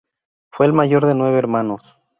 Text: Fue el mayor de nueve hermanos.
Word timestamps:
Fue 0.49 0.65
el 0.65 0.73
mayor 0.73 1.05
de 1.05 1.13
nueve 1.13 1.37
hermanos. 1.37 1.99